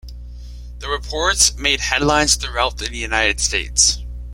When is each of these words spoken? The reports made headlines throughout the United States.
The 0.79 0.89
reports 0.89 1.55
made 1.59 1.79
headlines 1.79 2.33
throughout 2.35 2.79
the 2.79 2.91
United 2.91 3.39
States. 3.39 3.99